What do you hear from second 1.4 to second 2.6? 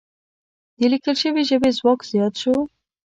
ژبې ځواک زیات شو.